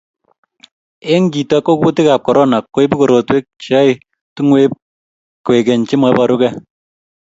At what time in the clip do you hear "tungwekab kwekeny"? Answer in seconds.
4.35-5.83